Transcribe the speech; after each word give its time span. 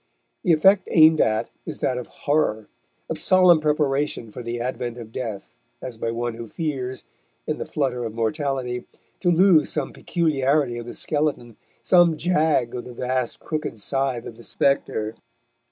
The 0.41 0.51
effect 0.51 0.87
aimed 0.89 1.21
at 1.21 1.51
is 1.63 1.77
that 1.81 1.99
of 1.99 2.07
horror, 2.07 2.67
of 3.07 3.19
solemn 3.19 3.59
preparation 3.59 4.31
for 4.31 4.41
the 4.41 4.59
advent 4.59 4.97
of 4.97 5.11
death, 5.11 5.53
as 5.79 5.95
by 5.95 6.09
one 6.09 6.33
who 6.33 6.47
fears, 6.47 7.03
in 7.45 7.59
the 7.59 7.67
flutter 7.67 8.03
of 8.03 8.15
mortality, 8.15 8.87
to 9.19 9.29
lose 9.29 9.71
some 9.71 9.93
peculiarity 9.93 10.79
of 10.79 10.87
the 10.87 10.95
skeleton, 10.95 11.55
some 11.83 12.17
jag 12.17 12.73
of 12.73 12.85
the 12.85 12.95
vast 12.95 13.41
crooked 13.41 13.77
scythe 13.79 14.25
of 14.25 14.37
the 14.37 14.43
spectre. 14.43 15.13